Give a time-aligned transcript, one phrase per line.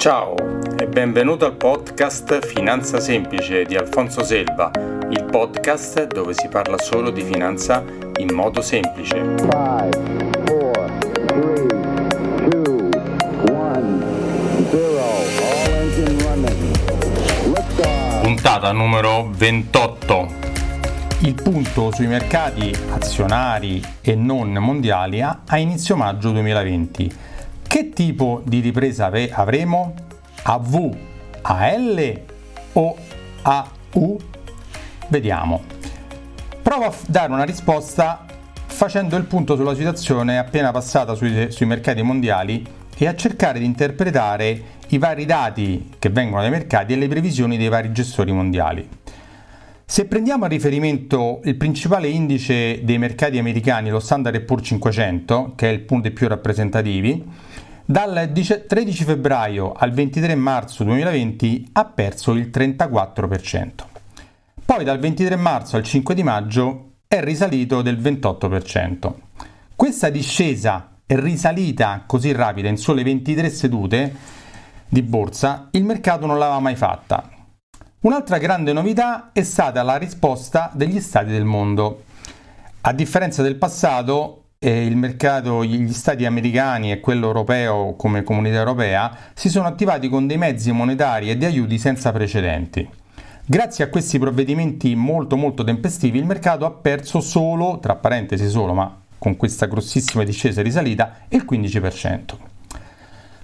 [0.00, 0.34] Ciao
[0.78, 4.70] e benvenuto al podcast Finanza Semplice di Alfonso Selva,
[5.10, 7.84] il podcast dove si parla solo di finanza
[8.16, 9.16] in modo semplice.
[9.36, 9.90] Five,
[10.46, 10.90] four,
[11.26, 11.66] three,
[12.48, 12.88] two,
[13.52, 14.02] one,
[18.22, 20.28] Puntata numero 28.
[21.18, 27.28] Il punto sui mercati azionari e non mondiali a inizio maggio 2020
[27.70, 29.94] che tipo di ripresa avremo?
[30.42, 30.92] A V,
[31.42, 32.20] a L
[32.72, 32.96] o
[33.42, 34.16] a U?
[35.06, 35.62] Vediamo.
[36.62, 38.26] Provo a dare una risposta
[38.66, 42.66] facendo il punto sulla situazione appena passata sui, sui mercati mondiali
[42.98, 47.56] e a cercare di interpretare i vari dati che vengono dai mercati e le previsioni
[47.56, 48.88] dei vari gestori mondiali.
[49.84, 55.68] Se prendiamo a riferimento il principale indice dei mercati americani, lo Standard Poor's 500, che
[55.68, 57.24] è il punto più rappresentativi,
[57.90, 63.70] dal 13 febbraio al 23 marzo 2020 ha perso il 34%.
[64.64, 69.12] Poi dal 23 marzo al 5 di maggio è risalito del 28%.
[69.74, 74.14] Questa discesa e risalita così rapida in sole 23 sedute
[74.86, 77.28] di borsa, il mercato non l'aveva mai fatta.
[78.02, 82.04] Un'altra grande novità è stata la risposta degli stati del mondo.
[82.82, 88.58] A differenza del passato, eh, il mercato, gli stati americani e quello europeo come comunità
[88.58, 92.86] europea si sono attivati con dei mezzi monetari e di aiuti senza precedenti.
[93.46, 98.74] Grazie a questi provvedimenti molto molto tempestivi il mercato ha perso solo, tra parentesi solo,
[98.74, 102.20] ma con questa grossissima discesa e risalita, il 15%.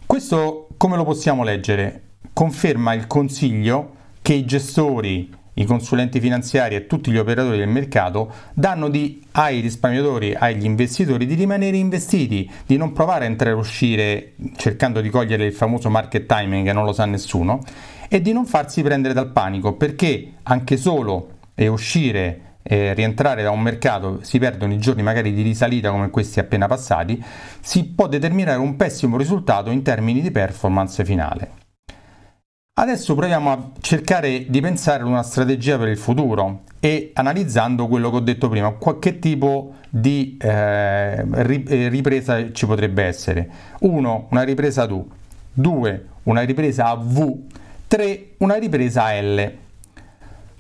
[0.05, 2.03] Questo come lo possiamo leggere?
[2.35, 8.33] Conferma il consiglio che i gestori i consulenti finanziari e tutti gli operatori del mercato
[8.55, 13.59] danno di, ai risparmiatori, agli investitori di rimanere investiti, di non provare a entrare e
[13.59, 17.63] uscire cercando di cogliere il famoso market timing che non lo sa nessuno
[18.09, 23.51] e di non farsi prendere dal panico perché anche solo e uscire e rientrare da
[23.51, 27.23] un mercato si perdono i giorni magari di risalita come questi appena passati,
[27.61, 31.66] si può determinare un pessimo risultato in termini di performance finale.
[32.79, 38.11] Adesso proviamo a cercare di pensare ad una strategia per il futuro e analizzando quello
[38.11, 43.49] che ho detto prima, che tipo di eh, eh ripresa ci potrebbe essere.
[43.79, 44.27] 1.
[44.31, 45.09] Una ripresa a U.
[45.55, 46.05] 2.
[46.25, 47.45] Una ripresa a V.
[47.89, 48.27] 3.
[48.41, 49.53] Una ripresa a L.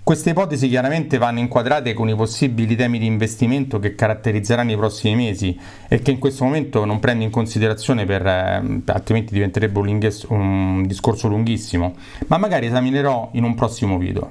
[0.07, 5.17] Queste ipotesi chiaramente vanno inquadrate con i possibili temi di investimento che caratterizzeranno i prossimi
[5.17, 5.59] mesi
[5.89, 10.27] e che in questo momento non prendo in considerazione per, eh, altrimenti diventerebbe un, linghes-
[10.29, 11.97] un discorso lunghissimo,
[12.29, 14.31] ma magari esaminerò in un prossimo video.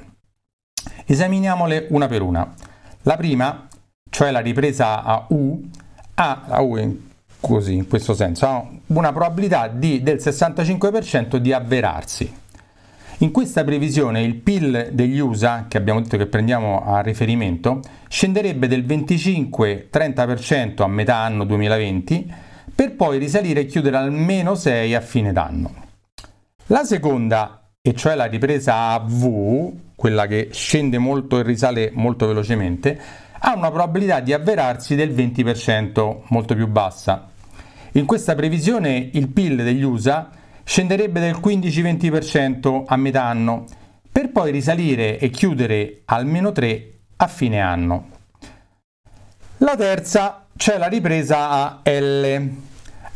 [1.05, 2.53] Esaminiamole una per una.
[3.01, 3.67] La prima,
[4.09, 5.61] cioè la ripresa a U,
[6.13, 6.97] ha la U in,
[7.41, 12.43] così, in questo senso, ha una probabilità di, del 65% di avverarsi.
[13.19, 18.67] In questa previsione il PIL degli USA, che abbiamo detto che prendiamo a riferimento, scenderebbe
[18.67, 22.33] del 25-30% a metà anno 2020
[22.75, 25.73] per poi risalire e chiudere al meno 6 a fine d'anno.
[26.65, 32.27] La seconda, e cioè la ripresa a V, quella che scende molto e risale molto
[32.27, 32.99] velocemente,
[33.39, 37.29] ha una probabilità di avverarsi del 20%, molto più bassa.
[37.93, 40.31] In questa previsione il PIL degli USA
[40.65, 43.65] scenderebbe del 15-20% a metà anno,
[44.11, 48.09] per poi risalire e chiudere almeno 3 a fine anno.
[49.59, 52.49] La terza c'è la ripresa a L.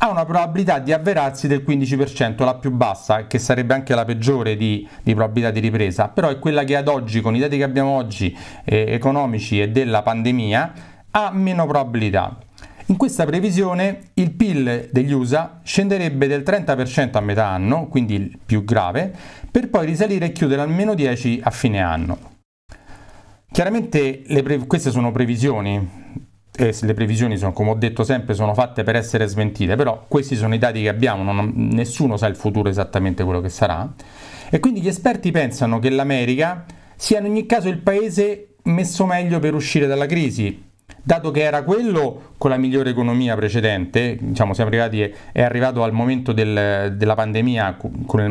[0.01, 4.55] Ha una probabilità di avverarsi del 15%, la più bassa, che sarebbe anche la peggiore
[4.55, 7.63] di, di probabilità di ripresa, però è quella che ad oggi, con i dati che
[7.63, 10.73] abbiamo oggi eh, economici e della pandemia,
[11.11, 12.37] ha meno probabilità.
[12.89, 18.39] In questa previsione il PIL degli USA scenderebbe del 30% a metà anno, quindi il
[18.43, 19.13] più grave,
[19.51, 22.17] per poi risalire e chiudere al meno 10 a fine anno.
[23.51, 25.87] Chiaramente pre- queste sono previsioni,
[26.51, 30.35] e le previsioni sono, come ho detto sempre, sono fatte per essere smentite, però questi
[30.35, 33.87] sono i dati che abbiamo, non, nessuno sa il futuro esattamente quello che sarà.
[34.49, 36.65] E quindi gli esperti pensano che l'America
[36.95, 40.68] sia in ogni caso il paese messo meglio per uscire dalla crisi,
[41.09, 45.91] dato che era quello con la migliore economia precedente, diciamo siamo arrivati, è arrivato al
[45.91, 48.29] momento del, della pandemia con il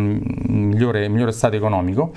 [0.48, 2.12] migliore, migliore stato economico,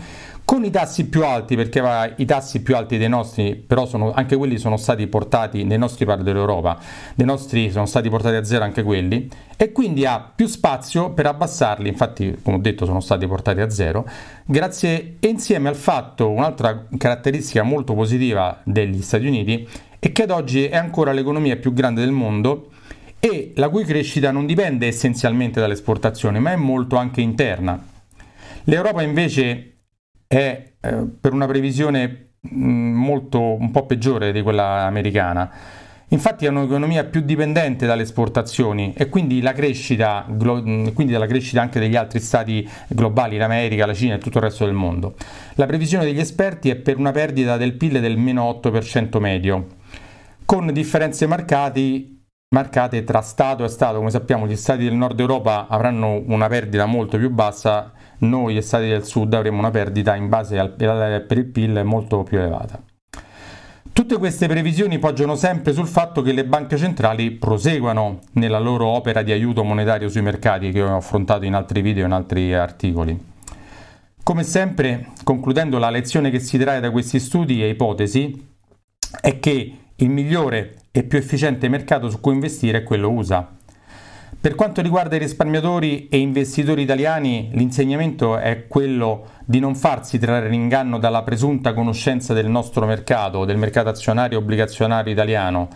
[0.45, 4.35] con i tassi più alti, perché i tassi più alti dei nostri, però sono, anche
[4.35, 6.77] quelli sono stati portati nei nostri parti dell'Europa,
[7.15, 9.27] dei nostri sono stati portati a zero anche quelli,
[9.57, 13.69] e quindi ha più spazio per abbassarli, infatti come ho detto sono stati portati a
[13.71, 14.07] zero,
[14.45, 19.67] grazie insieme al fatto, un'altra caratteristica molto positiva degli Stati Uniti,
[20.03, 22.71] e che ad oggi è ancora l'economia più grande del mondo
[23.19, 27.79] e la cui crescita non dipende essenzialmente dall'esportazione, ma è molto anche interna.
[28.63, 29.77] L'Europa invece
[30.25, 35.51] è eh, per una previsione mh, molto un po' peggiore di quella americana.
[36.07, 41.79] Infatti è un'economia più dipendente dalle esportazioni e quindi la crescita, quindi dalla crescita anche
[41.79, 45.13] degli altri stati globali, l'America, la Cina e tutto il resto del mondo.
[45.55, 49.67] La previsione degli esperti è per una perdita del PIL del meno 8% medio,
[50.51, 53.99] con differenze marcate marcate tra Stato e Stato.
[53.99, 58.61] Come sappiamo gli Stati del nord Europa avranno una perdita molto più bassa, noi gli
[58.61, 62.83] Stati del sud avremo una perdita in base al, per il PIL molto più elevata.
[63.93, 69.21] Tutte queste previsioni poggiano sempre sul fatto che le banche centrali proseguano nella loro opera
[69.21, 73.17] di aiuto monetario sui mercati che ho affrontato in altri video e in altri articoli.
[74.21, 78.49] Come sempre, concludendo la lezione che si trae da questi studi e ipotesi
[79.21, 83.47] è che il migliore e più efficiente mercato su cui investire è quello USA.
[84.39, 90.47] Per quanto riguarda i risparmiatori e investitori italiani, l'insegnamento è quello di non farsi trarre
[90.47, 95.67] in inganno dalla presunta conoscenza del nostro mercato, del mercato azionario e obbligazionario italiano,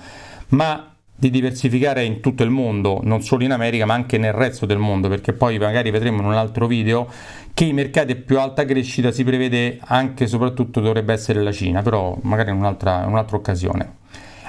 [0.50, 4.66] ma di diversificare in tutto il mondo, non solo in America ma anche nel resto
[4.66, 7.08] del mondo, perché poi magari vedremo in un altro video
[7.54, 11.54] che i mercati a più alta crescita si prevede anche e soprattutto dovrebbe essere la
[11.54, 13.98] Cina, però magari in un'altra, in un'altra occasione.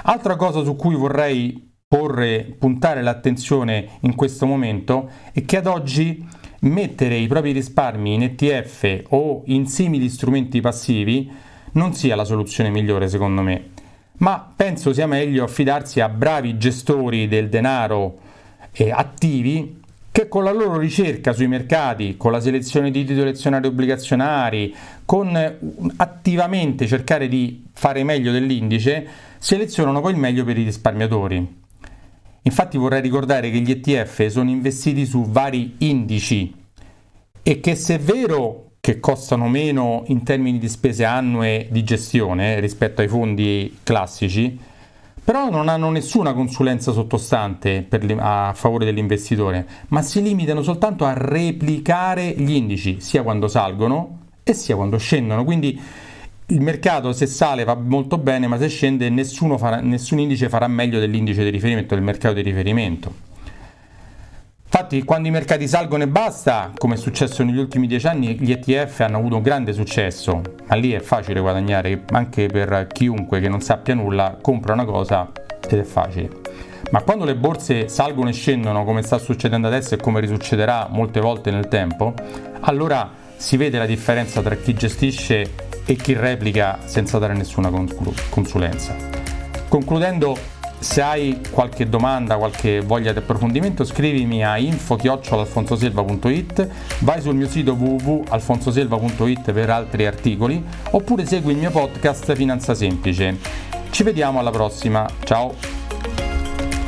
[0.03, 6.25] Altra cosa su cui vorrei porre, puntare l'attenzione in questo momento è che ad oggi
[6.61, 11.31] mettere i propri risparmi in ETF o in simili strumenti passivi
[11.73, 13.69] non sia la soluzione migliore secondo me,
[14.17, 18.19] ma penso sia meglio affidarsi a bravi gestori del denaro
[18.71, 19.81] eh, attivi
[20.11, 24.75] che con la loro ricerca sui mercati, con la selezione di titoli azionari obbligazionari,
[25.05, 25.35] con
[25.97, 31.65] attivamente cercare di fare meglio dell'indice, selezionano poi il meglio per i risparmiatori.
[32.41, 36.51] Infatti vorrei ricordare che gli ETF sono investiti su vari indici
[37.43, 42.61] e che se è vero che costano meno in termini di spese annue di gestione
[42.61, 44.57] rispetto ai fondi classici,
[45.21, 47.85] però non hanno nessuna consulenza sottostante
[48.15, 54.53] a favore dell'investitore, ma si limitano soltanto a replicare gli indici, sia quando salgono e
[54.53, 55.43] sia quando scendono.
[55.43, 55.77] Quindi
[56.45, 59.11] il mercato se sale va molto bene, ma se scende
[59.57, 63.26] farà, nessun indice farà meglio dell'indice di riferimento, del mercato di riferimento.
[64.79, 68.51] Infatti, quando i mercati salgono e basta, come è successo negli ultimi dieci anni, gli
[68.51, 73.49] ETF hanno avuto un grande successo, ma lì è facile guadagnare, anche per chiunque che
[73.49, 75.31] non sappia nulla, compra una cosa
[75.67, 76.29] ed è facile.
[76.91, 81.21] Ma quando le borse salgono e scendono, come sta succedendo adesso e come risuccederà molte
[81.21, 82.13] volte nel tempo,
[82.59, 85.53] allora si vede la differenza tra chi gestisce
[85.85, 87.71] e chi replica senza dare nessuna
[88.29, 88.95] consulenza.
[89.67, 90.37] Concludendo,
[90.79, 96.67] se hai qualche domanda, qualche voglia di approfondimento, scrivimi a info-alfonsoselva.it,
[96.99, 103.37] vai sul mio sito www.alfonsoselva.it per altri articoli, oppure segui il mio podcast Finanza Semplice.
[103.89, 105.55] Ci vediamo alla prossima, ciao!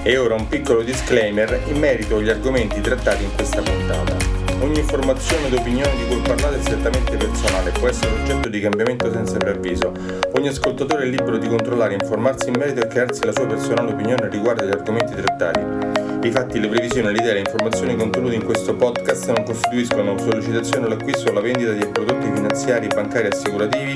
[0.03, 4.18] E ora un piccolo disclaimer in merito agli argomenti trattati in questa puntata.
[4.61, 8.59] Ogni informazione ed opinione di cui parlate è strettamente personale e può essere oggetto di
[8.59, 9.93] cambiamento senza preavviso.
[10.33, 14.27] Ogni ascoltatore è libero di controllare, informarsi in merito e crearsi la sua personale opinione
[14.27, 16.27] riguardo agli argomenti trattati.
[16.27, 20.17] I fatti, le previsioni, le idee e le informazioni contenute in questo podcast non costituiscono
[20.17, 23.95] sollecitazione all'acquisto o alla vendita di prodotti finanziari, bancari, assicurativi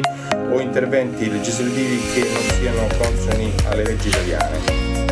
[0.49, 5.02] o interventi legislativi che non siano consoni alle leggi italiane.